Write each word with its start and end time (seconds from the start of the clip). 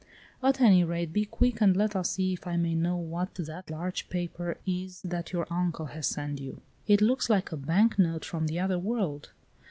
At 0.41 0.59
any 0.59 0.83
rate 0.83 1.13
be 1.13 1.25
quick, 1.25 1.61
and 1.61 1.77
let 1.77 1.95
us 1.95 2.09
see 2.09 2.33
if 2.33 2.47
I 2.47 2.57
may 2.57 2.73
know 2.73 2.97
what 2.97 3.35
that 3.35 3.69
large 3.69 4.09
paper 4.09 4.57
is 4.65 4.99
that 5.03 5.31
your 5.31 5.45
uncle 5.51 5.85
has 5.85 6.07
sent 6.07 6.39
you. 6.41 6.59
It 6.87 7.01
looks 7.01 7.29
like 7.29 7.51
a 7.51 7.55
bank 7.55 7.99
note 7.99 8.25
from 8.25 8.47
the 8.47 8.59
other 8.59 8.79
world." 8.79 9.29